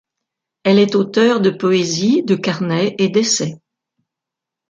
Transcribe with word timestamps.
Elle 0.63 0.79
est 0.79 0.95
auteur 0.95 1.41
de 1.41 1.51
poésie, 1.51 2.23
de 2.23 2.33
carnets, 2.33 2.95
et 2.97 3.09
d'essais. 3.09 3.57